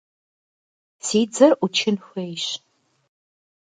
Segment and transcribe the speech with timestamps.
[1.05, 2.45] Si dzer 'uçın xuêyş.